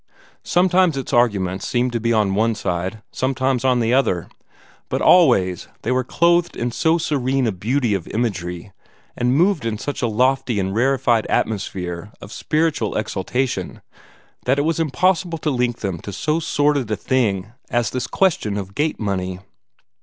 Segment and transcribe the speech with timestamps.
[0.43, 4.29] Sometimes its arguments seemed to be on one side, sometimes on the other,
[4.89, 8.71] but always they were clothed with so serene a beauty of imagery,
[9.15, 13.79] and moved in such a lofty and rarefied atmosphere of spiritual exaltation,
[14.45, 18.57] that it was impossible to link them to so sordid a thing as this question
[18.57, 19.37] of gate money.